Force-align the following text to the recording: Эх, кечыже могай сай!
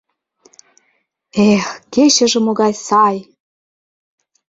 Эх, 1.51 1.65
кечыже 1.93 2.39
могай 2.45 2.73
сай! 2.85 3.17